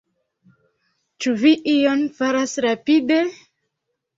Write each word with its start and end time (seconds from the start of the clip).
Ĉu 1.25 1.35
vi 1.43 1.51
ion 1.75 2.03
faras 2.17 2.57
rapide? 2.67 3.21